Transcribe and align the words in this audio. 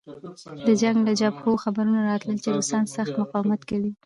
د 0.67 0.69
جنګ 0.81 0.97
له 1.07 1.13
جبهو 1.21 1.61
خبرونه 1.63 1.99
راتلل 2.09 2.37
چې 2.43 2.49
روسان 2.57 2.83
سخت 2.95 3.13
مقاومت 3.21 3.61
کوي 3.69 3.91